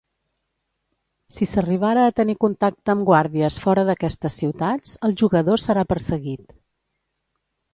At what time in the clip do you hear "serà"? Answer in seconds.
5.69-5.85